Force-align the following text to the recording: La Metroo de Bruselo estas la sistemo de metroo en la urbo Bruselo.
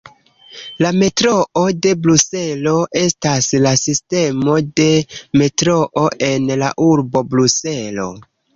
La 0.83 0.91
Metroo 1.01 1.65
de 1.85 1.91
Bruselo 2.05 2.73
estas 3.03 3.51
la 3.67 3.75
sistemo 3.83 4.57
de 4.81 4.89
metroo 5.43 6.09
en 6.33 6.51
la 6.65 6.75
urbo 6.91 7.27
Bruselo. 7.37 8.11